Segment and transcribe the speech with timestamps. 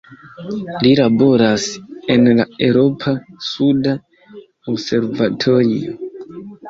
[0.85, 1.65] Li laboras
[2.15, 3.13] en la Eŭropa
[3.51, 3.93] suda
[4.75, 5.97] observatorio.